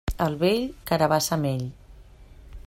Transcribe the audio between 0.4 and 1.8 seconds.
vell, carabassa amb ell.